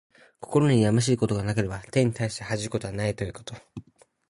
[0.39, 3.53] 心にやましいことがなければ、天に対して恥じることはないということ。